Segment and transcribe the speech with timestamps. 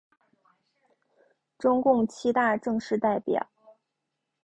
[1.59, 3.47] 中共七大正式代表。